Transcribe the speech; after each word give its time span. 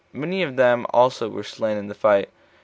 Many 0.13 0.41
of 0.41 0.55
them 0.55 0.87
also 0.89 1.29
were 1.29 1.43
slain 1.43 1.77
in 1.77 1.87
the 1.87 1.93
fight. 1.93 2.29